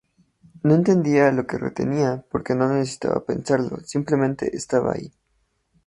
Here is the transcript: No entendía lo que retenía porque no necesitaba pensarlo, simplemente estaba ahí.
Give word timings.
No 0.63 0.73
entendía 0.73 1.31
lo 1.31 1.45
que 1.45 1.59
retenía 1.59 2.25
porque 2.31 2.55
no 2.55 2.67
necesitaba 2.73 3.23
pensarlo, 3.23 3.79
simplemente 3.81 4.57
estaba 4.57 4.93
ahí. 4.93 5.13